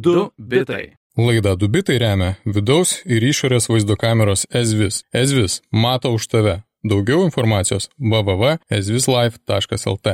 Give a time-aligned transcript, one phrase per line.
[0.00, 1.00] 2 bitai.
[1.18, 5.04] Laida Dubitai remia vidaus ir išorės vaizdo kameros Ezvis.
[5.12, 6.62] Ezvis mato už tave.
[6.80, 10.06] Daugiau informacijos www.ezvislife.lt.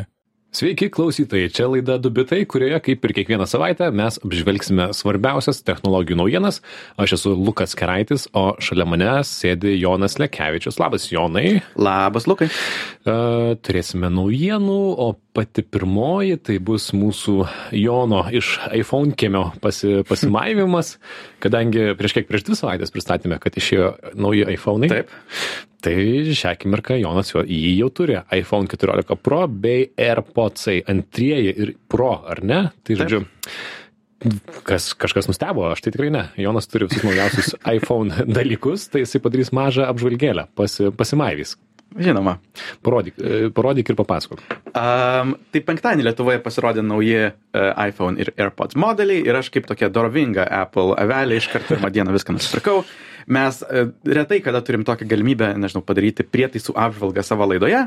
[0.56, 6.62] Sveiki klausytojai, čia laida Dubitai, kurioje kaip ir kiekvieną savaitę mes apžvelgsime svarbiausias technologijų naujienas.
[6.96, 10.78] Aš esu Lukas Keraitis, o šalia manęs sėdi Jonas Lekevičius.
[10.80, 11.58] Labas, Jonai.
[11.76, 12.48] Labas, Lukai.
[12.48, 17.36] Uh, turėsime naujienų, o pati pirmoji tai bus mūsų
[17.76, 20.96] Jono iš iPhone kiemio pasi, pasimaivimas,
[21.44, 24.94] kadangi prieš kiek prieš dvi savaitės pristatėme, kad išėjo nauji iPhone'ai.
[24.96, 25.16] Taip.
[25.86, 25.94] Tai
[26.34, 32.16] šią akimirką Jonas jo, jį jau turi iPhone 14 Pro bei AirPods antrieji ir Pro,
[32.26, 32.62] ar ne?
[32.82, 33.20] Tai žodžiu.
[34.66, 36.24] Kas, kažkas nustebo, aš tai tikrai ne.
[36.42, 41.54] Jonas turi visus naujausius iPhone dalykus, tai jisai padarys mažą apžvalgėlę, pasi, pasimaivys.
[41.94, 42.36] Žinoma.
[42.84, 44.42] Parodyk, e, parodyk ir papasakok.
[44.76, 47.32] Um, tai penktadienį Lietuvoje pasirodė nauji uh,
[47.86, 52.16] iPhone ir AirPods modeliai ir aš kaip tokia dorovinga Apple avelė iš karto pirmą dieną
[52.16, 52.82] viską nusipirkau
[53.26, 57.82] mes e, retai kada turim tokią galimybę, nežinau, padaryti prietaisų apžvalgą savo laidoje,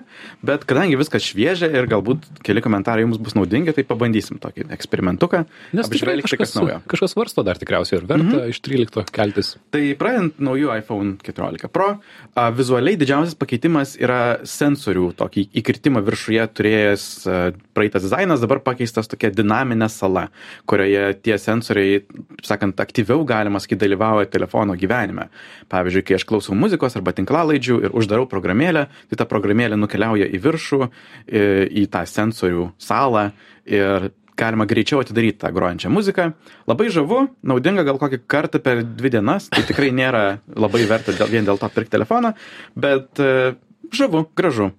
[0.46, 5.46] bet kadangi viskas šviežia ir galbūt keli komentarai jums bus naudingi, tai pabandysim tokį eksperimentuką.
[5.80, 6.80] Nes tikrai kažkas, naujo.
[6.92, 8.50] kažkas varsto dar tikriausiai ir verta mm -hmm.
[8.54, 9.56] iš 13 keltis.
[9.72, 12.00] Tai pradedant naujų iPhone 14 Pro,
[12.36, 17.40] a, vizualiai didžiausias pakeitimas yra sensorių tokį įkirtimą viršuje turėjęs a,
[17.78, 20.28] praeitas dizainas, dabar pakeistas tokia dinaminė sala,
[20.70, 22.04] kurioje tie sensoriai,
[22.46, 25.30] sakant, aktyviau galima sakyti dalyvauja telefono gyvenime.
[25.72, 30.44] Pavyzdžiui, kai aš klausau muzikos arba tinklalaidžių ir uždarau programėlę, tai ta programėlė nukeliauja į
[30.46, 30.82] viršų,
[31.30, 31.44] į,
[31.84, 33.30] į tą sensorių salą
[33.70, 36.30] ir galima greičiau atidaryti tą grojančią muziką.
[36.70, 40.24] Labai žavu, naudinga gal kokį kartą per dvi dienas, tai tikrai nėra
[40.56, 42.34] labai verta dėl, vien dėl to pirkti telefoną,
[42.80, 43.58] bet uh,
[43.96, 44.72] žavu, gražu.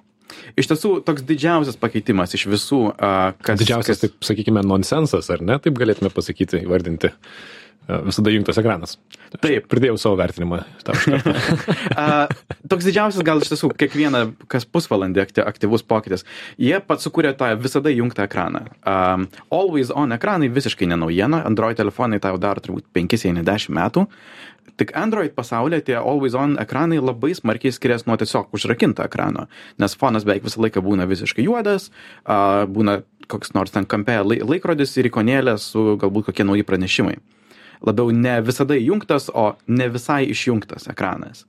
[0.59, 3.59] Iš tiesų, toks didžiausias pakeitimas iš visų, kas.
[3.61, 4.05] Didžiausias, kas...
[4.05, 7.11] taip sakykime, nonsensas, ar ne, taip galėtume pasakyti, įvardinti.
[7.91, 8.93] Visada jungtas ekranas.
[9.43, 9.65] Taip.
[9.71, 10.61] Pridėjau savo vertinimą.
[12.71, 14.21] toks didžiausias gal iš tiesų kiekvieną,
[14.53, 16.23] kas pusvalandį aktyvus pokytis.
[16.61, 18.63] Jie pats sukūrė tą visada jungtą ekraną.
[18.85, 21.43] Um, always on ekranai visiškai nenaujiena.
[21.49, 24.07] Android telefonai tą jau daro turbūt 5, jei ne 10 metų.
[24.81, 29.45] Tik Android pasaulyje tie always on ekranai labai smarkiai skiriasi nuo tiesiog užrakinto ekrano,
[29.77, 31.91] nes fonas beveik visą laiką būna visiškai juodas,
[32.25, 37.21] uh, būna koks nors ten kampe laikrodis ir ikonėlė su galbūt kokie nauji pranešimai
[37.85, 41.47] labiau ne visada įjungtas, o ne visai išjungtas ekranas.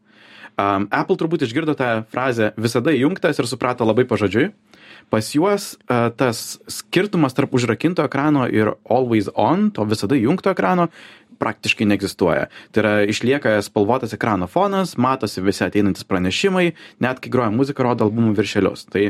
[0.59, 4.51] Um, Apple turbūt išgirdo tą frazę visada įjungtas ir suprato labai pažodžiui.
[5.11, 10.89] Pas juos uh, tas skirtumas tarp užrakinto ekrano ir always on, to visada įjungto ekrano,
[11.41, 12.47] praktiškai neegzistuoja.
[12.71, 16.71] Tai yra išlieka spalvotas ekrano fonas, matosi visi ateinantis pranešimai,
[17.03, 18.87] net kai groja muzika, rodo albumų viršelius.
[18.93, 19.09] Tai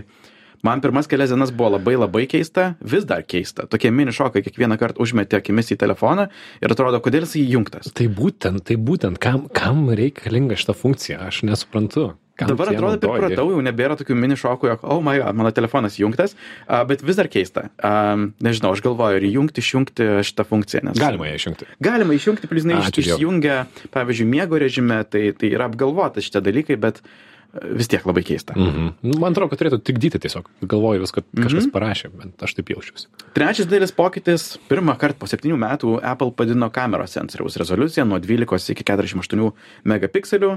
[0.63, 4.77] man pirmas kelias dienas buvo labai labai keista vis dar keista tokie mini šokai kiekvieną
[4.81, 6.27] kartą užmeti akimis į telefoną
[6.61, 11.41] ir atrodo kodėl jisai įjungtas tai būtent tai būtent kam kam reikalinga šita funkcija aš
[11.49, 15.53] nesuprantu Kam Dabar atrodo, pripratau, jau nebėra tokių mini šokų, jog, oh my god, mano
[15.55, 17.67] telefonas jungtas, uh, bet vis dar keista.
[17.77, 20.85] Um, nežinau, aš galvoju, ar įjungti, išjungti šitą funkciją.
[20.89, 21.01] Nes...
[21.01, 21.69] Galima ją išjungti.
[21.85, 23.63] Galima išjungti, plius jinai išjungia,
[23.93, 27.19] pavyzdžiui, miego režime, tai, tai yra apgalvota šitie dalykai, bet uh,
[27.51, 28.55] vis tiek labai keista.
[28.55, 28.93] Mhm.
[29.03, 30.47] Nu, man atrodo, kad turėtų tik dyti tiesiog.
[30.63, 31.73] Galvoju vis, kad kažkas mhm.
[31.73, 33.09] parašė, bet aš taip jaučiuosi.
[33.35, 34.47] Trečias didelis pokytis.
[34.71, 39.51] Pirmą kartą po septynių metų Apple padidino kameros sensoriaus rezoliuciją nuo 12 iki 48
[39.91, 40.55] megapikselių.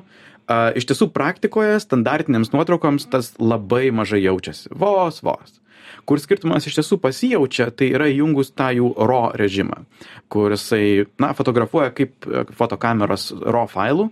[0.78, 4.71] Iš tiesų, praktikoje standartinėms nuotraukoms tas labai mažai jaučiasi.
[4.78, 5.61] Vos, vos.
[6.05, 9.84] Kur skirtumas iš tiesų pasijaučia, tai yra įjungus tą jų RAW režimą,
[10.32, 12.28] kur jisai, na, fotografuoja kaip
[12.59, 14.11] fotokameros RAW failų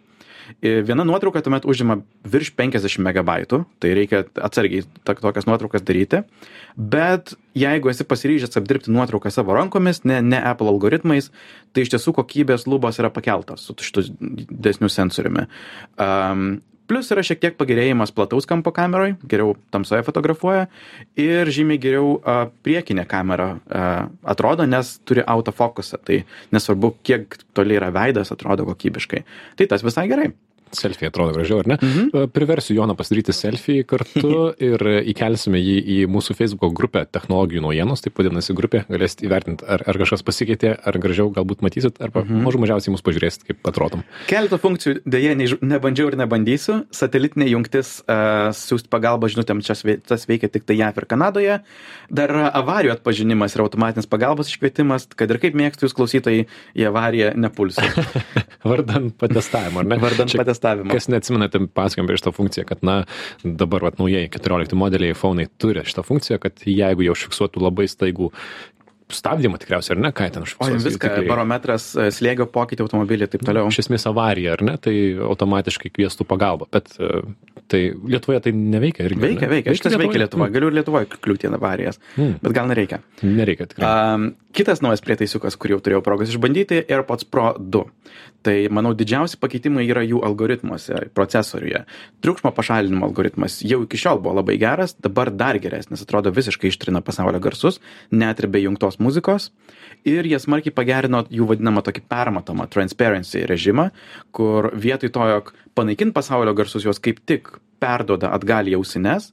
[0.63, 1.99] Viena nuotrauka tuomet užima
[2.29, 6.23] virš 50 megabaitų, tai reikia atsargiai tokias nuotraukas daryti,
[6.77, 11.31] bet jeigu esi pasiryžęs apdirbti nuotrauką savo rankomis, ne, ne Apple algoritmais,
[11.73, 14.07] tai iš tiesų kokybės lubos yra pakeltos su šitu
[14.51, 15.47] desniu sensoriumi.
[16.01, 16.61] Um,
[16.93, 20.67] Plus yra šiek tiek pagerėjimas plataus kampo kameroj, geriau tamsoje fotografuoja
[21.17, 22.35] ir žymiai geriau a,
[22.67, 23.85] priekinė kamera a,
[24.29, 26.19] atrodo, nes turi autofokusą, tai
[26.53, 29.23] nesvarbu, kiek toli yra veidas, atrodo kokybiškai.
[29.57, 30.35] Tai tas visai gerai
[30.77, 31.79] selfie atrodo gražiau, ar ne?
[31.81, 32.29] Mhm.
[32.33, 34.83] Priversiu Joną pasidaryti selfie kartu ir
[35.13, 40.01] įkelsime jį į mūsų Facebook grupę technologijų naujienos, taip vadinasi grupė, galėsit įvertinti, ar, ar
[40.03, 42.43] kažkas pasikeitė, ar gražiau galbūt matysit, arba mhm.
[42.47, 44.05] mažų mažiausiai mus pažiūrėsit, kaip atrodom.
[44.31, 46.83] Keletą funkcijų dėje nebandžiau ir nebandysiu.
[46.95, 49.77] Satelitinė jungtis, uh, siūsti pagalbą žinutėm, čia
[50.07, 51.59] tas veikia tik tai JAV ir Kanadoje.
[52.13, 56.47] Dar avarijų atpažinimas ir automatinis pagalbos iškvietimas, kad ir kaip mėgstu jūs klausytojai,
[56.79, 57.87] į avariją nepulsiu.
[58.71, 59.99] Vardan patestavimo, ar ne?
[60.03, 60.93] Vardan Čia, patestavimo.
[60.93, 62.97] Kas neatsimenate, pasakėm apie šitą funkciją, kad, na,
[63.45, 68.33] dabar, vat, naujai 14 modeliai iPhone'ai turi šitą funkciją, kad jeigu jau užfiksuotų labai staigų
[69.11, 70.71] stabdymą tikriausiai, ar ne, ką ten O užfiksuos.
[70.75, 71.29] jums viską, Tikrai.
[71.29, 73.67] barometras, e, slėgio pokytį automobilį ir taip toliau.
[73.69, 77.23] Iš esmės avarija, ar ne, tai automatiškai kviestų pagalbą, bet e,
[77.69, 79.17] tai Lietuvoje tai neveikia irgi.
[79.17, 79.29] ar ne?
[79.29, 79.75] Veikia, veikia.
[79.75, 80.53] Šitas veikia Lietuvoje.
[80.53, 82.39] Galiu ir Lietuvoje kliūti į avarijas, Mm.
[82.43, 83.01] bet gal nereikia.
[83.23, 84.15] Mm, Nereikia tikrai.
[84.15, 87.85] Um, kitas naujas prietaisiukas, kurį jau turėjau progos išbandyti, AirPods Pro 2.
[88.43, 91.85] Tai, manau, didžiausi pakeitimai yra jų algoritmuose, procesoriuje.
[92.25, 97.01] Triukšmo pašalinimo algoritmas jau iki šiol buvo labai geras, dabar dar geresnis, atrodo visiškai ištrina
[97.07, 97.79] pasaulio garsus,
[98.11, 99.51] net ir be jungtos muzikos.
[100.09, 103.91] Ir jie smarkiai pagerino jų vadinamą tokį permatomą transparency režimą,
[104.35, 109.31] kur vietoj to, jog panaikint pasaulio garsus, juos kaip tik perdoda atgal į ausines.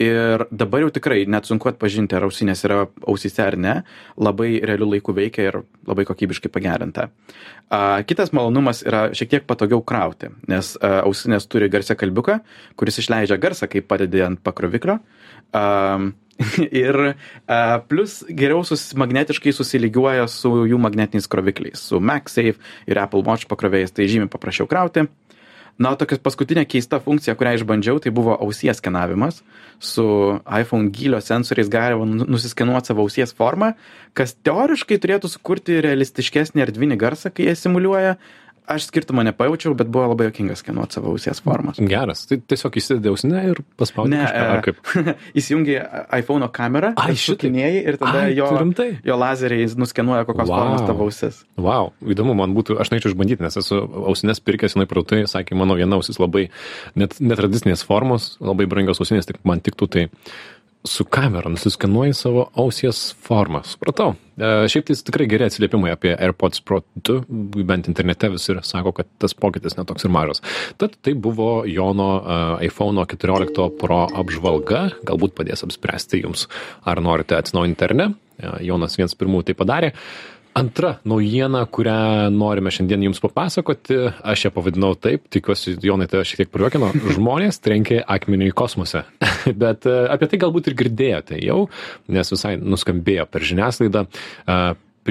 [0.00, 2.78] Ir dabar jau tikrai net sunku atpažinti, ar ausinės yra
[3.10, 3.74] ausyse ar ne.
[4.16, 5.58] Labai realiu laiku veikia ir
[5.88, 7.10] labai kokybiškai pagerinta.
[7.68, 12.38] A, kitas malonumas yra šiek tiek patogiau krauti, nes a, ausinės turi garsę kalbiuką,
[12.80, 14.96] kuris išleidžia garsą, kai padedi ant pakroviklio.
[15.52, 15.64] A,
[16.82, 22.58] ir a, plus geriau sus, magnetiškai susilygiuoja su jų magnetiniais krovikliais, su MagSafe
[22.90, 25.08] ir Apple Watch pakrovėjais, tai žymiai paprasčiau krauti.
[25.80, 29.38] Na, tokia paskutinė keista funkcija, kurią išbandžiau, tai buvo ausies skenavimas.
[29.80, 30.04] Su
[30.44, 33.72] iPhone gylio sensoriais galima nu- nusiskenuoti savo ausies formą,
[34.12, 38.18] kas teoriškai turėtų sukurti realistiškesnį erdvinį garsą, kai jie simuliuoja.
[38.70, 41.80] Aš skirtumo nepajaučiau, bet buvo labai jokinga skenuoti savo ausies formas.
[41.90, 42.22] Geras.
[42.30, 44.12] Tai tiesiog įsidedi ausinę ir paspaudai.
[44.12, 44.92] Ne, kažką, ar kaip?
[45.40, 45.74] įsijungi
[46.20, 47.40] iPhone kamerą, Ai, šitaip.
[47.40, 48.88] šukinėjai ir tada Ai, jo, tu rimtai?
[49.10, 50.60] jo lazeriai nuskenuoja kokios Vau.
[50.60, 51.40] formos tavo ausis.
[51.58, 53.80] Wow, įdomu, man būtų, aš norėčiau išbandyti, nes esu
[54.12, 56.46] ausinės pirkęs, jinai prautai, sakė, mano viena ausis labai
[56.94, 60.06] net, netradicinės formos, labai brangios ausinės, tik man tiktų tai
[60.84, 63.60] su kamera nusiskenuoji savo ausies formą.
[63.68, 64.14] Supratau.
[64.40, 69.10] E, šiaip tai tikrai geri atsiliepimai apie AirPods Pro 2, bent internete visi sako, kad
[69.20, 70.40] tas pokytis netoks ir mažas.
[70.80, 76.48] Tad tai buvo Jono uh, iPhone 14 Pro apžvalga, galbūt padės apspręsti jums,
[76.88, 78.10] ar norite atsinaujinti ar ne.
[78.40, 79.92] E, Jonas vienas pirmųjų tai padarė.
[80.54, 86.42] Antra naujiena, kurią norime šiandien jums papasakoti, aš ją pavadinau taip, tikiuosi, Jonai, tai šiek
[86.42, 89.04] tiek priuokino, žmonės trenkė akmenį į kosmosą.
[89.62, 91.64] Bet e, apie tai galbūt ir girdėjote jau,
[92.10, 94.06] nes visai nuskambėjo per žiniasklaidą.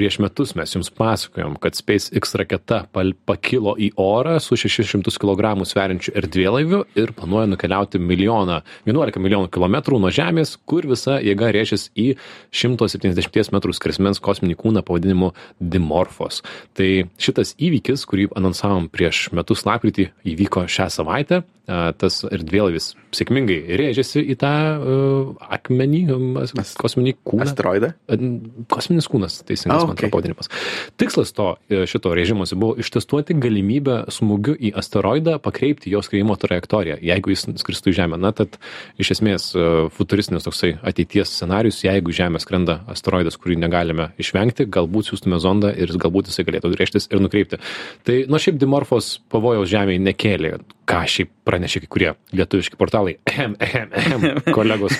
[0.00, 2.78] Prieš metus mes jums pasakojom, kad SpaceX raketa
[3.28, 10.00] pakilo į orą su 600 kg sveriančiu erdvėlaiviu ir planuoja nukeliauti milijoną, 11 milijonų kilometrų
[10.00, 12.14] nuo Žemės, kur visa jėga rėšis į
[12.48, 16.40] 170 metrų skersmens kosminį kūną pavadinimu Dimorphos.
[16.72, 16.88] Tai
[17.20, 21.44] šitas įvykis, kurį anonsavom prieš metus lapkritį, įvyko šią savaitę.
[22.00, 26.38] Tas erdvėlaivis sėkmingai rėžėsi į tą uh, akmenį, um,
[26.80, 27.46] kosminį kūną.
[27.48, 27.92] Asteroidą?
[28.70, 30.08] Kosminis kūnas, teisingas A, man okei.
[30.08, 30.50] atrodo pavadinimas.
[31.00, 37.00] Tikslas to e, šito režimosi buvo ištestuoti galimybę smūgiu į asteroidą pakreipti jo skriejimo trajektoriją,
[37.04, 38.20] jeigu jis skristų į Žemę.
[38.20, 38.58] Na, tad
[39.00, 39.66] iš esmės e,
[39.96, 45.72] futuristinis toksai ateities scenarius, jeigu į Žemę skrenda asteroidas, kurį negalime išvengti, galbūt siūstume zondą
[45.74, 47.60] ir galbūt jisai galėtų rėžtis ir nukreipti.
[48.06, 50.54] Tai nuo šiaip Dimorfos pavojaus Žemėje nekėlė,
[50.90, 53.16] ką šiaip pranešė kai kurie lietuviški portalai.
[53.30, 54.96] Ehem, ehem, ehem, kolegos.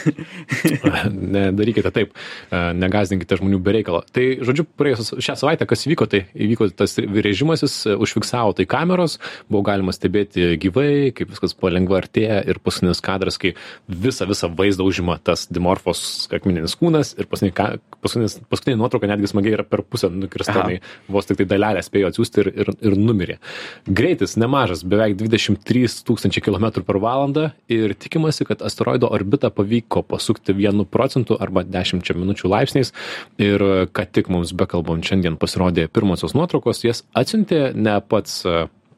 [1.37, 2.15] Nedarykite taip,
[2.51, 4.03] e, negazinkite žmonių be reikalo.
[4.15, 9.19] Tai, žodžiu, praėjus šią savaitę, kas įvyko, tai įvyko tas režimasis, e, užfiksavo tai kameros,
[9.51, 13.55] buvo galima stebėti gyvai, kaip viskas palengva artėja ir paskutinis kadras, kai
[13.89, 16.03] visą, visą vaizdą užima tas dimorfos
[16.35, 20.67] akmeninis kūnas ir paskutinė, nuotrauka netgi smagiai yra per pusę nukirsta, Aha.
[20.69, 23.39] tai vos tik tai dalelę spėjo atsiųsti ir, ir, ir numirė.
[23.87, 30.53] Greitis nemažas, beveik 23 tūkstančiai km per valandą ir tikimasi, kad asteroido orbitą pavyko pasukti
[30.53, 32.93] 1 procentu arba 10 minučių laipsniais.
[33.41, 38.43] Ir ką tik mums bekalbant šiandien pasirodė pirmosios nuotraukos, jas atsiuntė ne pats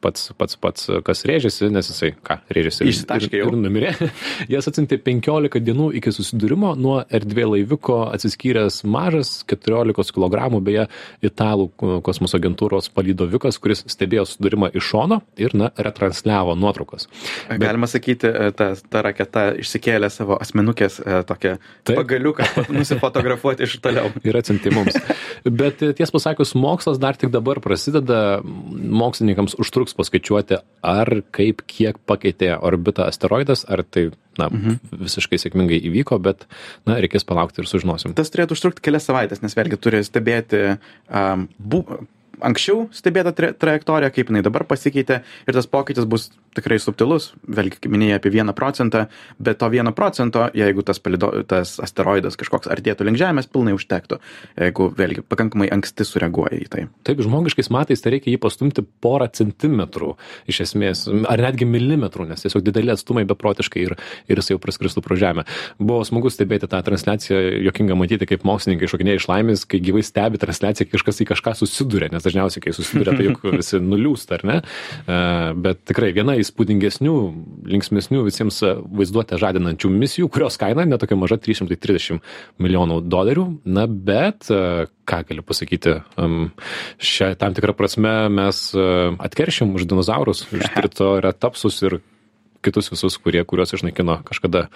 [0.03, 3.93] pats, pats, pats, kas rėžėsi, nes jisai, ką, rėžėsi ir, ir, ir numirė.
[4.53, 10.87] Jas atsiuntė 15 dienų iki susidūrimo nuo erdvė laiviko atsiskyręs mažas 14 kg, beje,
[11.25, 17.07] italų ko- kosmoso agentūros palydovikas, kuris stebėjo susidūrimą iš šono ir, na, retransliavo nuotraukas.
[17.49, 17.61] Bet...
[17.63, 21.55] Galima sakyti, e, ta, ta raketa išsikėlė savo asmenukės e, tokią
[21.87, 21.97] Taip.
[21.99, 24.11] pagaliuką nusifotografuoti iš toliau.
[24.25, 24.97] ir atsiunti mums.
[25.47, 31.99] Bet e, ties pasakius, mokslas dar tik dabar prasideda, mokslininkams užtruks paskaičiuoti, ar kaip, kiek
[32.09, 34.09] pakeitė orbitą asteroidas, ar tai,
[34.39, 34.79] na, mhm.
[35.03, 36.47] visiškai sėkmingai įvyko, bet,
[36.89, 38.15] na, reikės palaukti ir sužinosim.
[38.17, 41.83] Tas turėtų užtrukti kelias savaitės, nes vėlgi turi stebėti um, bu,
[42.41, 47.79] anksčiau stebėta tra trajektorija, kaip jinai dabar pasikeitė ir tas pokytis bus tikrai subtilus, vėlgi,
[47.81, 49.07] kaip minėjai, apie 1 procentą,
[49.41, 54.19] bet to 1 procento, jeigu tas, palido, tas asteroidas kažkoks artėtų link Žemės, pilnai užtektų,
[54.61, 56.85] jeigu vėlgi pakankamai anksti sureaguoja į tai.
[57.07, 60.13] Taip, žmogiškais matais tai reikia jį pastumti porą centimetrų
[60.49, 63.97] iš esmės, ar netgi milimetrų, nes tiesiog dideli atstumai beprotiškai ir,
[64.29, 65.47] ir jis jau praskristų pro Žemę.
[65.81, 70.41] Buvo smagu stebėti tą transliaciją, jokinga matyti, kaip mokslininkai šokinėja iš laimės, kai gyvai stebi
[70.41, 74.57] transliaciją, kažkas į kažką susiduria, nes dažniausiai, kai susiduria, tai juk visi nuliūsta, ar ne?
[75.05, 75.17] E,
[75.65, 77.15] bet tikrai viena įspūdingesnių,
[77.73, 82.21] linksmesnių visiems vaizduotę žadinančių misijų, kurios kaina netokia maža- 330
[82.63, 83.47] milijonų dolerių.
[83.65, 85.99] Na, bet e, ką galiu pasakyti,
[87.03, 88.87] šią tam tikrą prasme mes e,
[89.19, 91.99] atkeršim už dinozaurus, už trito retapsus ir
[92.63, 94.67] kitus visus, kurie, kuriuos išnaikino kažkada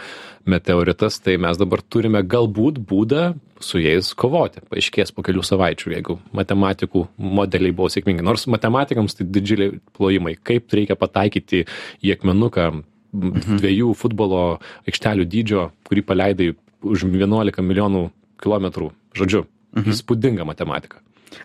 [0.50, 3.32] meteoritas, tai mes dabar turime galbūt būdą
[3.64, 4.62] su jais kovoti.
[4.70, 8.26] Paaiškės po kelių savaičių, jeigu matematikų modeliai buvo sėkmingi.
[8.26, 10.36] Nors matematikams tai didžiuliai plojimai.
[10.38, 11.66] Kaip reikia pataikyti
[12.04, 13.58] į akmenuką mhm.
[13.62, 14.46] dviejų futbolo
[14.86, 16.54] aikštelių dydžio, kurį paleidai
[16.86, 18.08] už 11 milijonų
[18.44, 18.92] kilometrų.
[19.18, 19.94] Žodžiu, mhm.
[19.96, 21.02] įspūdinga matematika.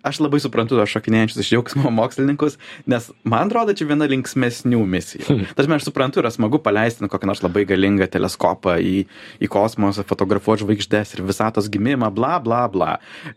[0.06, 2.58] Aš labai suprantu tos šokinėjančius iš džiaugsmo mokslininkus,
[2.90, 5.38] nes man atrodo, čia viena linksmesnių misijų.
[5.56, 8.94] Tačiau aš suprantu, yra smagu paleisti kokį nors labai galingą teleskopą į,
[9.42, 12.92] į kosmosą, fotografuoti žvaigždės ir visatos gimimą, bla, bla, bla.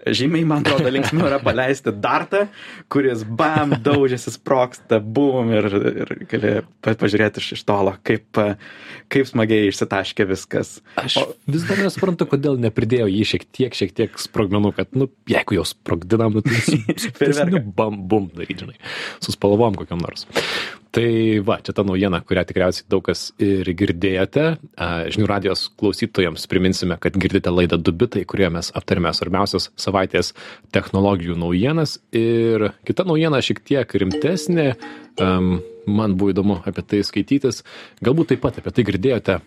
[0.06, 2.46] Žymiai, man atrodo, linksmiau yra paleisti dartą,
[2.94, 5.70] kuris bam, daužėsi, sproksta, bum ir,
[6.06, 8.42] ir gali pažiūrėti iš, iš tolo, kaip,
[9.12, 10.78] kaip smagiai išsitaškė viskas.
[11.02, 15.10] Aš o, vis dar nesuprantu, kodėl nepridėjo jį šiek tiek, šiek tiek sprogmenų, kad, nu,
[15.30, 18.78] jeigu jau sprogdinam, tai su, su bam, bum daryti, žinai,
[19.24, 20.28] su spalvom kokiam nors.
[20.96, 24.46] Tai va, čia ta naujiena, kurią tikriausiai daug kas ir girdėjote.
[25.12, 30.32] Žinių radijos klausytojams priminsime, kad girdite laidą Dubitai, kurioje mes aptarėme svarbiausias savaitės
[30.76, 31.98] technologijų naujienas.
[32.16, 34.70] Ir kita naujiena šiek tiek rimtesnė.
[35.20, 37.62] Um, man buvo įdomu apie tai skaitytis.
[38.04, 39.38] Galbūt taip pat apie tai girdėjote.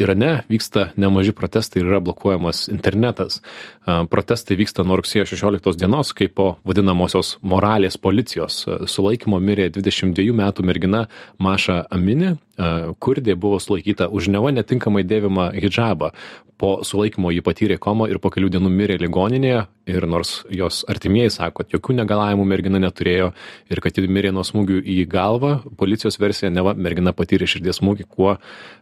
[0.00, 3.40] Irane vyksta nemaži protestai ir yra blokuojamas internetas.
[3.84, 10.66] Protestai vyksta nuo rugsėjo 16 dienos, kai po vadinamosios moralės policijos sulaikymo mirė 22 metų
[10.76, 11.06] mergina
[11.38, 16.12] Maša Amini, kurdė buvo sulaikyta už neva netinkamai dėvimą hijabą.
[16.56, 19.58] Po sulaikymo ji patyrė komą ir po kelių dienų mirė ligoninėje
[19.92, 23.26] ir nors jos artimieji sako kad jokių negalavimų mergina neturėjo
[23.68, 28.06] ir kad ji mirė nuo smūgių į galvą policijos versija neva mergina patyrė širdies smūgį
[28.08, 28.38] kuo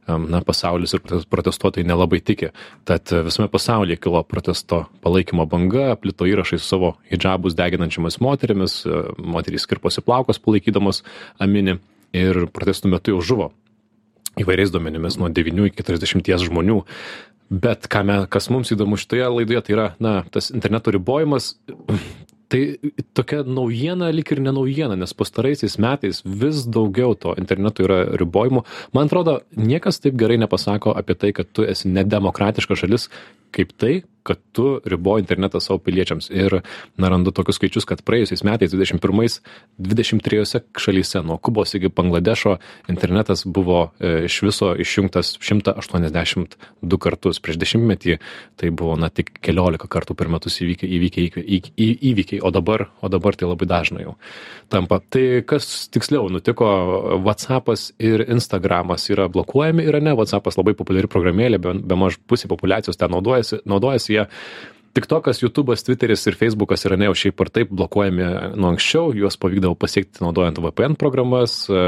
[0.07, 2.53] na pasaulis ir protestuotojai nelabai tiki.
[2.87, 8.85] Tad visame pasaulyje kilo protesto palaikymo banga plito įrašai su savo hidžabus deginančiomis moterimis
[9.19, 11.03] moterys kirposi plaukus palaikydamos
[11.43, 11.81] amini
[12.15, 13.51] ir protestų metu jau žuvo
[14.41, 16.83] įvairiais duomenimis nuo 9 iki 40 žmonių.
[17.51, 21.55] Bet me kas mums įdomu šitoje laidoje tai yra na tas interneto ribojimas.
[22.49, 22.61] Tai
[23.17, 28.65] tokia naujiena lyg ir ne naujiena nes pastaraisiais metais vis daugiau to interneto yra ribojimų.
[28.97, 33.09] Man atrodo niekas taip gerai nepasako apie tai kad tu esi nedemokratiška šalis
[33.55, 36.31] kaip tai kad tu riboji internetą savo piliečiams.
[36.33, 36.63] Ir
[36.97, 39.41] na randu tokius skaičius kad praėjusiais metais dvidešim pirmais
[39.79, 42.57] dvidešim trijose šalyse nuo kubos iki bangladešo
[42.89, 47.43] internetas buvo e, iš viso išjungtas šimtą aštuoniasdešimt du kartus.
[47.45, 48.17] Prieš dešimtmetį
[48.61, 52.41] tai buvo na tik keliolika kartų per metus įvykę įvykę įvykiai įvykiai.
[52.41, 54.17] O dabar o dabar tai labai dažna jau
[54.73, 55.03] tampa.
[55.05, 56.71] Tai kas tiksliau nutiko?
[57.25, 60.17] Vatsapas ir instagramas yra blokuojami irane.
[60.17, 64.27] Vatsapas labai populiari programėlė bemaž pusė populiacijos ten naudojasi naudojasi jie
[64.95, 69.37] tiktokas jutubas tviteris ir feisbukas yra ne jau šiaip ar taip blokuojami nuo anksčiau juos
[69.43, 71.83] pavykdavo pasiekti naudojant vpn programas e,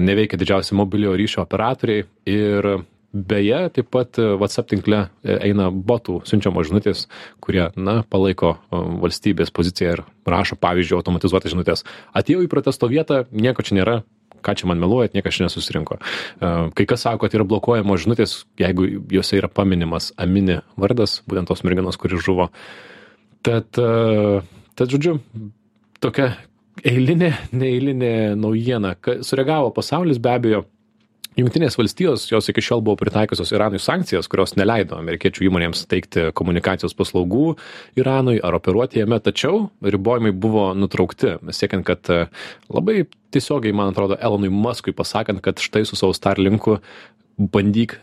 [0.00, 2.70] neveikia didžiausi mobiliojo ryšio operatoriai ir
[3.12, 7.04] beje taip pat whatsapp tinkle eina botų siunčiamos žinutės
[7.44, 11.84] kurie na palaiko e, valstybės poziciją ir rašo pavyzdžiui automatizuotas žinutes
[12.16, 14.00] atėjau į protesto vietą nieko čia nėra
[14.44, 15.98] ką čia man meluojat, niekas čia nesusirinko.
[15.98, 21.50] E, kai kas sako, kad yra blokuojamos žinutės, jeigu juose yra paminimas Amini vardas, būtent
[21.50, 22.50] tos merginos, kuri žuvo.
[23.46, 24.42] Tad, e,
[24.78, 25.16] tad žodžiu,
[26.02, 26.32] tokia
[26.88, 28.94] eilinė, neeilinė naujiena.
[29.24, 30.64] Sureagavo pasaulis be abejo
[31.38, 36.94] jungtinės valstijos jos iki šiol buvo pritaikiusios iranui sankcijas kurios neleido amerikiečių įmonėms teikti komunikacijos
[36.98, 37.56] paslaugų
[38.00, 42.12] iranui ar operuoti jame tačiau ribojimai buvo nutraukti siekiant kad
[42.68, 46.78] labai tiesiogiai man atrodo elonui maskui pasakant kad štai su savo starlinku
[47.38, 47.96] bandyk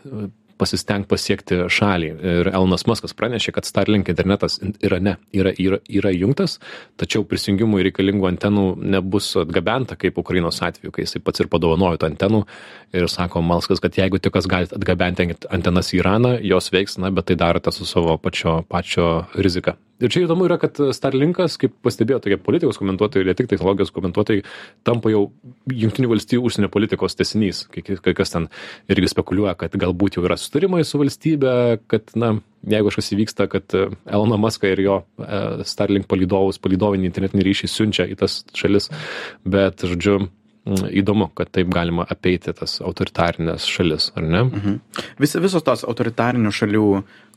[0.60, 2.10] pasistengt pasiekti šalį.
[2.20, 6.58] Ir elonas maskas pranešė kad starlink internetas irane yra yra yra įjungtas
[7.00, 12.10] tačiau prisijungimui reikalingų antenų nebus atgabenta kaip ukrainos atveju kai jisai pats ir padovanojo tų
[12.12, 12.42] antenų
[12.96, 17.12] ir sako maskas kad jeigu tik kas galit atgabenti antenas į iraną jos veiks na
[17.14, 21.74] bet tai darote su savo pačio pačio rizika ir čia įdomu yra kad starlinkas kaip
[21.84, 24.44] pastebėjo tokie politikos komentuotojai ir ne tik technologijos komentuotojai
[24.86, 25.26] tampa jau
[25.70, 27.66] jungtinių valstijų užsienio politikos tęsinys.
[27.70, 28.48] Kai kas ten
[28.90, 31.54] irgi spekuliuoja kad galbūt jau yra susitarimai su valstybe
[31.90, 32.34] kad na
[32.66, 38.08] jeigu kažkas įvyksta kad eloną maską ir jo e, starlink palydovus palydovinį internetinį ryšį siunčia
[38.10, 38.90] į tas šalis.
[39.48, 40.26] Bet žodžiu
[40.66, 44.44] įdomu, kad taip galima apeiti tas autoritarinės šalis, ar ne?
[44.44, 44.78] Mhm.
[45.20, 46.86] Vis, visos tos autoritarinių šalių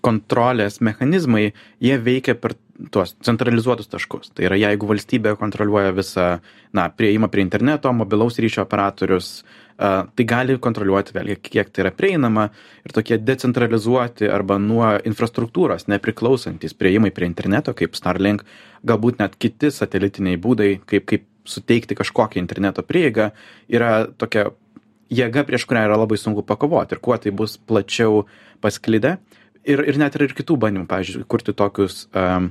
[0.04, 2.58] kontrolės mechanizmai, jie veikia per
[2.92, 4.34] tuos centralizuotus taškus.
[4.36, 6.28] Tai yra, jeigu valstybė kontroliuoja visą,
[6.76, 9.44] na, prieimą prie interneto, mobilaus ryšio operatorius,
[9.78, 12.50] tai gali kontroliuoti vėlgi, kiek tai yra prieinama
[12.86, 18.44] ir tokie decentralizuoti arba nuo infrastruktūros nepriklausantis prieimai prie interneto, kaip Starlink,
[18.86, 23.32] galbūt net kiti satelitiniai būdai, kaip, kaip suteikti kažkokią interneto prieigą
[23.72, 24.50] yra tokia
[25.14, 26.96] jėga, prieš kurią yra labai sunku pakovoti.
[26.96, 28.26] Ir kuo tai bus plačiau
[28.64, 29.18] pasklidę.
[29.64, 32.50] Ir, ir net yra ir kitų bandymų, pavyzdžiui, kurti tokius um,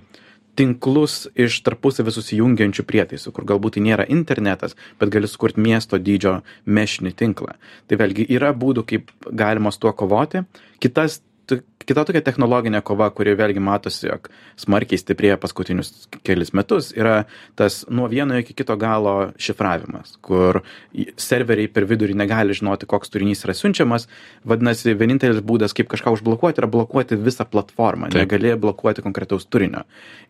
[0.57, 6.39] tinklus iš tarpusavį susijungiančių prietaisų, kur galbūt tai nėra internetas, bet gali sukurti miesto dydžio
[6.65, 7.57] mešinį tinklą.
[7.89, 10.45] Tai vėlgi yra būdų, kaip galima su tuo kovoti.
[10.83, 11.21] Kitas
[11.87, 14.29] kita tokia technologinė kova, kuri vėlgi matosi, jog
[14.61, 17.25] smarkiai stiprėja paskutinius kelis metus, yra
[17.59, 20.63] tas nuo vieno iki kito galo šifravimas, kur
[21.21, 24.09] serveriai per vidurį negali žinoti, koks turinys yra siunčiamas.
[24.49, 28.27] Vadinasi, vienintelis būdas, kaip kažką užblokuoti, yra blokuoti visą platformą, Taip.
[28.27, 29.85] negali blokuoti konkretaus turinio.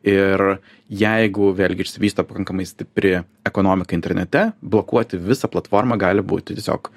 [0.06, 0.58] Ir
[0.92, 6.92] jeigu vėlgi išsivysto pakankamai stipri ekonomika internete, blokuoti visą platformą gali būti tiesiog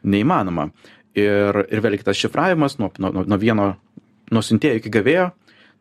[0.00, 0.70] neįmanoma
[1.18, 3.70] ir ir vėlgi tas šifravimas nuo nuo nuo vieno
[4.30, 5.30] nuo siuntėjo iki gavėjo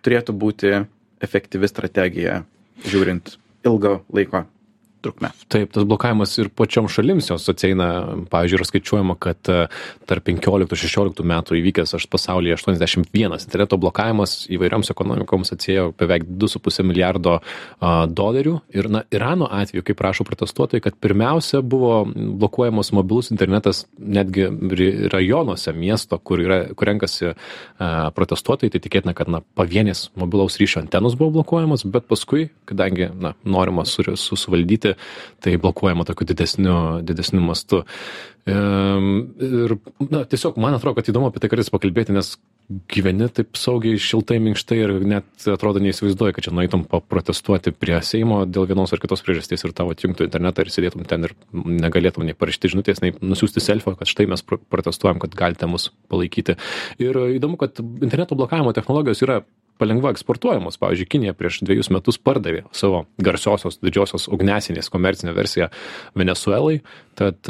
[0.06, 0.74] turėtų būti
[1.22, 2.42] efektyvi strategija
[2.88, 3.36] žiūrint
[3.68, 4.46] ilgo laiko
[5.02, 5.32] trukme.
[5.48, 7.88] Taip, tas blokavimas ir pačiom šalims jos ateina,
[8.32, 9.66] pavyzdžiui, yra skaičiuojama, kad e,
[10.10, 17.38] tarp 15-16 metų įvykęs aš pasaulyje 81 interneto blokavimas įvairioms ekonomikoms atsėjo beveik 2,5 milijardo
[17.40, 18.58] a, dolerių.
[18.76, 24.50] Ir na, Irano atveju, kaip prašo protestuotojai, kad pirmiausia buvo blokuojamas mobilus internetas netgi
[25.14, 30.84] rajonuose miesto, kur, yra, kur renkasi a, protestuotojai, tai tikėtina, kad na, pavienės mobilaus ryšio
[30.84, 35.00] antenos buvo blokuojamos, bet paskui, kadangi na, norima susivaldyti daryti,
[35.40, 37.84] tai blokuojama tokiu didesniu, didesniu mastu.
[38.50, 39.76] Ir
[40.10, 42.38] na, tiesiog man atrodo, kad įdomu apie tai kartais pakalbėti, nes
[42.90, 48.44] gyveni taip saugiai, šiltai, minkštai ir net atrodo neįsivaizduoji, kad čia nueitum paprotestuoti prie Seimo
[48.46, 52.38] dėl vienos ar kitos priežasties ir tavo atjungtų internetą ir sėdėtum ten ir negalėtum nei
[52.38, 56.60] parašyti žinutės, nei nusiųsti selfio, kad štai mes protestuojam, kad galite mus palaikyti.
[57.02, 59.42] Ir įdomu, kad interneto blokavimo technologijos yra
[59.80, 60.78] palengva eksportuojamos.
[60.82, 65.70] Pavyzdžiui, Kinija prieš dviejus metus pardavė savo garsiosios didžiosios ugnesinės komercinę versiją
[66.20, 66.80] Venezuelai,
[67.20, 67.50] tad,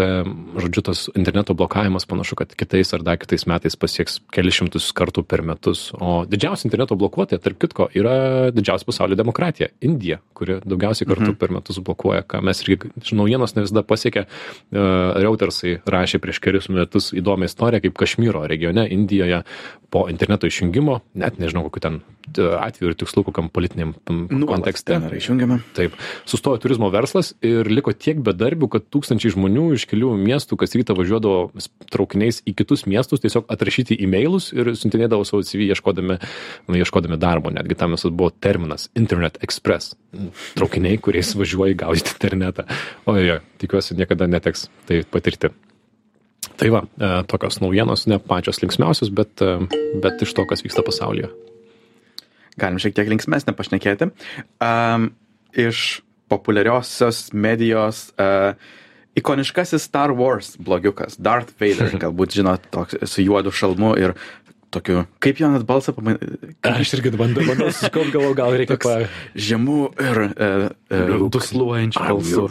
[0.58, 5.44] žodžiu, tas interneto blokavimas panašu, kad kitais ar dar kitais metais pasieks kelišimtus kartų per
[5.46, 5.90] metus.
[5.98, 11.40] O didžiausia interneto blokuotoja, tarp kitko, yra didžiausia pasaulio demokratija- Indija, kuri daugiausiai kartų mhm.
[11.42, 14.26] per metus blokuoja, ką mes irgi, naujienos ne visada pasiekia.
[14.70, 19.44] Uh, Reutersai rašė prieš kelius metus įdomią istoriją, kaip Kašmyro regione, Indijoje
[19.90, 22.02] po interneto išjungimo, net nežinau, kokiu ten
[22.38, 24.98] atveju ir tikslu, kokiam politiniam kontekste.
[25.00, 25.60] Yra išjungiama.
[25.78, 25.96] Taip.
[26.30, 30.96] Sustojo turizmo verslas ir liko tiek bedarbių, kad tūkstančiai žmonių iš kelių miestų kas rytą
[30.98, 31.50] važiuodavo
[31.94, 36.20] traukiniais į kitus miestus, tiesiog atrašyti e-mailus ir siuntinėdavo savo CV ieškodami,
[36.82, 37.54] ieškodami darbo.
[37.56, 39.96] Netgi tam visas buvo terminas Internet Express.
[40.58, 42.68] Traukiniai, kuriais važiuoji gaudyti internetą.
[43.10, 45.54] O jo, tikiuosi niekada neteks tai patirti.
[46.60, 49.60] Tai va, e, tokios naujienos, ne pačios linksmiausios, bet, e,
[50.04, 51.30] bet iš to, kas vyksta pasaulyje.
[52.60, 54.12] Galim šiek tiek linksmesnę pašnekėti.
[54.64, 55.12] Um,
[55.56, 58.54] iš populiariosios medijos uh,
[59.18, 64.16] ikoniškasis Star Wars blogiukas, Darth Vader, galbūt žinot, toks su juodu šalmu ir
[64.74, 66.54] tokiu, kaip jo net balsą pamatyti.
[66.70, 68.96] Aš irgi bandau, bandau susikaupt, galvoju, gal reikia pa...
[69.50, 70.50] Žemų ir e,
[70.94, 71.02] e,
[71.34, 72.46] dusluojančių balsų.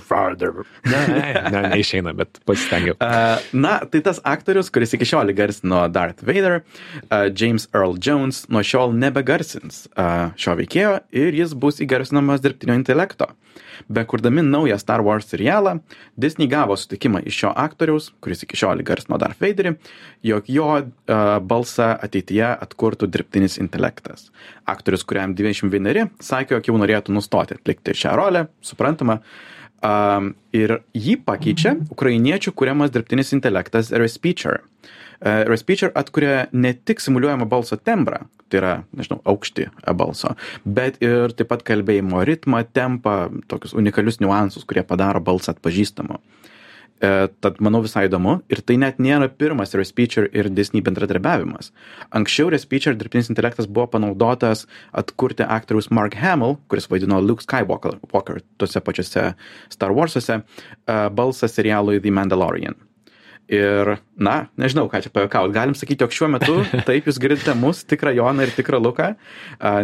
[0.88, 1.22] Ne, ne,
[1.54, 2.98] ne, neišeina, bet pasistengiau.
[2.98, 8.44] Uh, na, tai tas aktorius, kuris iki šiol garsino Darth Vader, uh, James Earl Jones,
[8.52, 13.30] nuo šiol nebegarsins uh, šio veikėjo ir jis bus įgarsinamas dirbtinio intelekto.
[13.32, 15.78] Uh, Bekurdami naują Star Wars serialą,
[16.16, 19.74] Disney gavo sutikimą iš šio aktoriaus, kuris iki šiol garsino Darth Vaderį,
[20.26, 20.88] jog jo uh,
[21.40, 24.30] balsą ateityje atkurtų dirbtinis intelektas.
[24.66, 29.20] Aktorius, kuriam 21, sakė, jog jau norėtų nustoti atlikti šią rolę, suprantama.
[29.78, 34.58] Um, ir jį pakeičia ukrainiečių kuriamas dirbtinis intelektas Respeecher.
[34.58, 34.88] Uh,
[35.20, 41.50] Respeecher atkuria ne tik simuliuojamą balso tembrą, tai yra, nežinau, aukštį balso, bet ir taip
[41.50, 43.16] pat kalbėjimo ritmą, tempą,
[43.50, 46.20] tokius unikalius niuansus, kurie padaro balsą atpažįstamu.
[46.98, 51.70] E, tad manau visai įdomu ir tai net nėra pirmas Respeecher ir Disney bendradarbiavimas.
[52.18, 58.42] Anksčiau Respeecher dirbtinis intelektas buvo panaudotas atkurti aktoriaus Mark Hamill, kuris vaidino Luke Skywalker Walker,
[58.58, 59.28] tuose pačiuose
[59.70, 62.74] Star Wars'uose, e, balsą serialui The Mandalorian.
[63.48, 65.54] Ir, na, nežinau, ką čia pajokauti.
[65.54, 66.56] Galim sakyti, jog šiuo metu
[66.88, 69.12] taip jūs girdite mus, tikrą Joną ir tikrą Luką.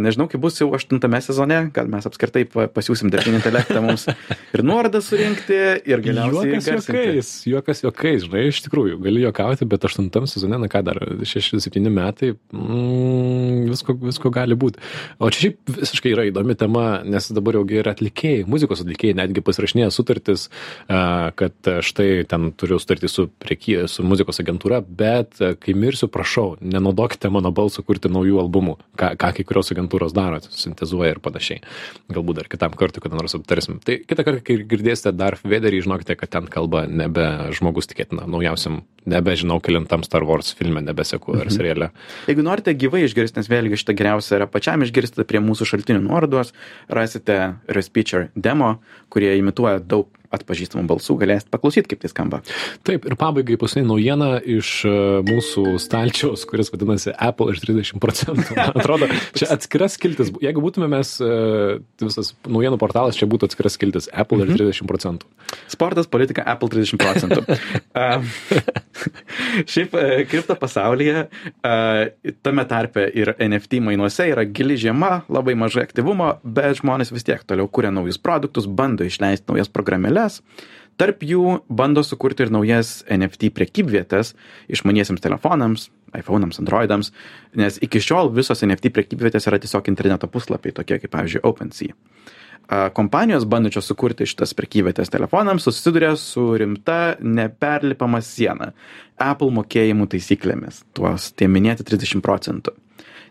[0.03, 4.65] Nežinau, kaip bus jau aštuntame sezone, gal mes apskritai pa- pasiūsim dirbtinį intelektą mums ir
[4.67, 7.05] nuorodą surinkti ir galiausiai Juokas įgarsinti.
[7.05, 11.87] juokais, juokas juokais, žinai, iš tikrųjų, gali juokauti, bet aštuntam sezone, na ką dar, 6-7
[11.95, 14.83] metai, mm, visko, visko gali būti.
[15.23, 19.43] O čia šiaip visiškai yra įdomi tema, nes dabar jau ir atlikėjai, muzikos atlikėjai netgi
[19.45, 20.47] pasirašinėja sutartis,
[20.89, 26.55] kad štai ten turiu sutartį su, prieky, su muzikos agentūra, bet a, kai mirsiu, prašau,
[26.65, 31.63] nenaudokite mano balsų kurti naujų albumų, ką, ką kai kurios agentūros daro, sintezuoja ir panašiai.
[32.15, 33.81] Galbūt dar kitam kartui kada nors aptarsim.
[33.85, 38.83] Tai kitą kartą, kai girdėsite Darth Vaderį, žinokite, kad ten kalba nebe žmogus tikėtina naujausiam,
[39.11, 41.91] nebežinau, kilintam Star Wars filme, nebeseku ar seriale.
[42.31, 46.55] Jeigu norite gyvai išgirsti, nes vėlgi šitą geriausia yra pačiam išgirsti, prie mūsų šaltinių nuorodos
[46.89, 48.79] rasite Respeecher demo,
[49.13, 52.41] kurie imituoja daug atpažįstamų balsų, galėsite paklausyti, kaip tai skamba.
[52.87, 54.95] Taip, ir pabaigai paskutinė naujiena iš e,
[55.29, 58.59] mūsų stalčiaus, kuris vadinasi Apple ir 30 procentų.
[58.79, 60.33] Atrodo, čia atskiras skiltis.
[60.45, 65.31] Jeigu būtume mes, e, visas naujienų portalas, čia būtų atskiras skiltis Apple ir 30 procentų.
[65.71, 67.45] Sportas, politika, Apple 30 procentų.
[69.73, 71.27] Šiaip e, kripto pasaulyje,
[72.45, 77.43] tame tarpe ir NFT mainuose yra gili žiema, labai mažai aktyvumo, bet žmonės vis tiek
[77.47, 80.24] toliau kuria naujus produktus, bando išleisti naujas programėlės.
[81.01, 84.35] Tarp jų bando sukurti ir naujas NFT prekybvietės
[84.71, 87.11] išmaniesiems telefonams, iPhone'ams, Androidams,
[87.59, 91.99] nes iki šiol visos NFT prekybvietės yra tiesiog interneto puslapiai, tokie kaip, pavyzdžiui, OpenSea.
[92.97, 98.71] Kompanijos bandančios sukurti šitas prekyvietės telefonams susiduria su rimta neperlipama siena
[99.21, 102.73] Apple mokėjimų taisyklėmis, tuos tie minėti 30 procentų.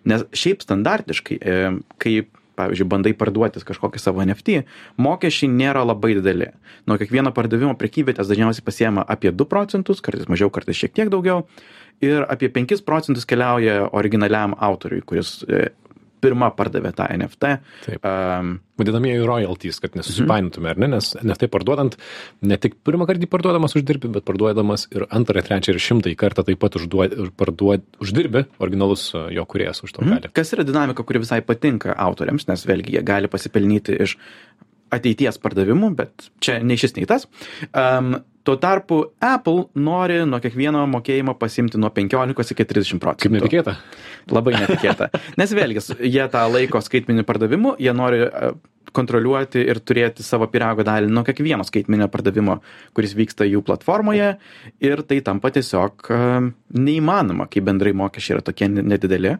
[0.05, 1.57] Nes šiaip standartiškai, e,
[1.97, 2.13] kai,
[2.59, 4.63] pavyzdžiui, bandai parduotis kažkokį savo NFT,
[5.01, 6.51] mokesčiai nėra labai dideli.
[6.87, 11.47] Nuo kiekvieno pardavimo prekyvietės dažniausiai pasiema apie 2 procentus, kartais mažiau, kartais šiek tiek daugiau.
[12.03, 15.43] Ir apie 5 procentus keliauja originaliam autoriui, kuris
[16.23, 17.57] pirmą pardavė tą NFT.
[17.87, 18.07] Taip.
[18.07, 21.93] Um, Vadinamieji royalties, kad nesusipainiotume, ar ne, nes NFT parduodant,
[22.41, 26.61] ne tik pirmą kartą parduodamas uždirbi, bet parduodamas ir antrą, trečią ir šimtąjį kartą taip
[26.63, 30.33] pat užduod, parduod, uždirbi originalus e, jo kuriejas už to gali.
[30.33, 34.17] Kas yra dinamika, kuri visai patinka autoriams, nes vėlgi jie gali pasipelnyti iš
[34.93, 37.29] ateities pardavimų, bet čia nei šis, nei tas.
[37.69, 43.23] Um, tuo tarpu Apple nori nuo kiekvieno mokėjimo pasimti nuo 15 iki 30 procentų.
[43.23, 43.77] Kaip netikėta.
[44.33, 45.09] Labai netikėta.
[45.39, 48.51] Nes vėlgi, jie tą laiko skaitminį pardavimu, jie nori e,
[48.93, 52.59] kontroliuoti ir turėti savo pirago dalį nuo kiekvieno skaitminio pardavimo,
[52.95, 54.33] kuris vyksta jų platformoje
[54.83, 56.21] ir tai tampa tiesiog e,
[56.77, 59.37] neįmanoma, kai bendrai mokesčiai yra tokie ne- nedideli.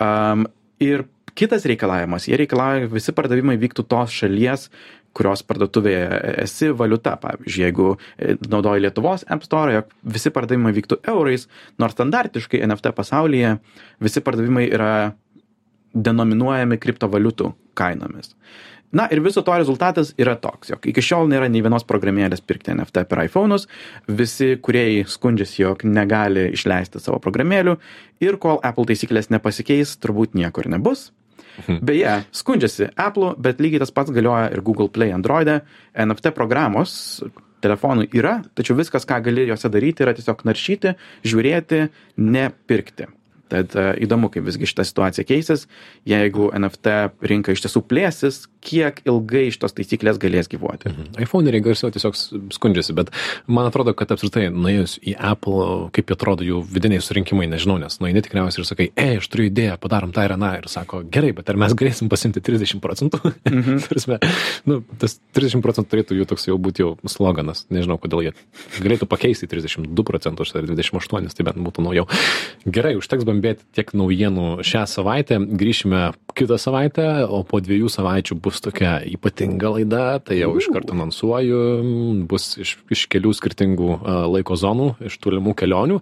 [0.00, 0.48] Um,
[0.82, 1.04] ir
[1.38, 4.68] kitas reikalavimas, jie reikalauja, visi pardavimai vyktų tos šalies,
[5.16, 6.04] kurios parduotuvėje
[6.44, 7.16] esi valiuta.
[7.22, 11.48] Pavyzdžiui, jeigu e, naudoji Lietuvos App Store, jog visi pardavimai vyktų eurais,
[11.80, 13.56] nors standartiškai NFT pasaulyje
[14.04, 14.92] visi pardavimai yra
[15.94, 18.34] denominuojami kriptovaliutų kainomis.
[18.94, 22.70] Na ir viso to rezultatas yra toks, jog iki šiol nėra nei vienos programėlės pirkti
[22.76, 23.66] NFT per iPhone'us,
[24.06, 27.74] visi kuriejai skundžiasi, jog negali išleisti savo programėlių
[28.22, 31.08] ir kol Apple taisyklės nepasikeis, turbūt nieko ir nebus.
[31.86, 35.60] Beje, skundžiasi Apple, bet lygiai tas pats galioja ir Google Play Android'e.
[36.04, 37.22] NFT programos
[37.64, 41.86] telefonų yra, tačiau viskas, ką gali juose daryti, yra tiesiog naršyti, žiūrėti,
[42.20, 43.08] nepirkti.
[43.52, 45.66] Tad e, įdomu, kaip visgi šita situacija keisis,
[46.08, 46.94] jeigu NFT
[47.30, 50.92] rinka iš tiesų plėsis, kiek ilgai šitos taisyklės galės gyvuoti.
[51.20, 53.10] iPhone'eriai garsiau tiesiog s- skundžiasi, bet
[53.46, 58.22] man atrodo, kad apskritai nuėjus į Apple, kaip atrodo jų vidiniai surinkimai, nežinau, nes nueini
[58.24, 61.50] tikriausiai ir sakai, ei, aš turiu idėją, padarom tą ir aną ir sako, gerai, bet
[61.52, 63.20] ar mes galėsim pasimti 30 procentų?
[63.50, 63.80] Mhm.
[63.90, 64.18] Tarsi,
[64.70, 68.32] nu, tas 30 procentų turėtų jų toks jau būti jau sloganas, nežinau, kodėl jie
[68.80, 72.06] galėtų pakeisti 32 procentus ar 28, tai bent būtų naujau.
[72.64, 78.53] Gerai, užteks bambėti tiek naujienų šią savaitę, grįšime kitą savaitę, o po dviejų savaičių bus
[78.62, 81.60] tokia ypatinga laida, tai jau iš karto anonsuoju,
[82.30, 83.88] bus iš, iš kelių skirtingų
[84.30, 86.00] laiko zonų, iš tolimų kelionių.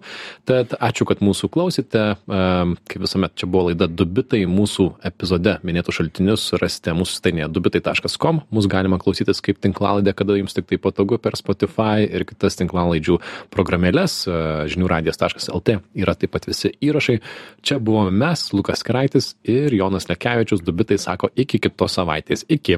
[0.49, 2.03] Tad ačiū, kad mūsų klausėte.
[2.27, 8.43] Kaip visuomet, čia buvo laida Dubitai, mūsų epizode minėtų šaltinius rasite mūsų svetainėje dubitai.com.
[8.53, 13.19] Mūsų galima klausytis kaip tinklalaidė, kada jums tik tai patogu per Spotify ir kitas tinklalaidžių
[13.53, 14.23] programėlės.
[14.73, 17.19] Žiniųradijas.lt yra taip pat visi įrašai.
[17.63, 20.63] Čia buvome mes, Lukas Kraitis ir Jonas Lekevičius.
[20.65, 22.42] Dubitai sako iki kitos savaitės.
[22.49, 22.77] Iki.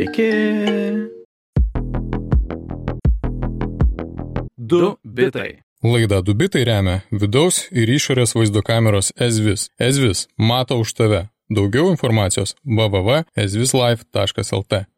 [0.00, 0.30] Iki.
[4.56, 5.58] Du bitai.
[5.82, 9.70] Laida Dubitai remia vidaus ir išorės vaizdo kameros Ezvis.
[9.78, 11.28] Ezvis mato už tave.
[11.50, 14.91] Daugiau informacijos www.ezvislife.lt.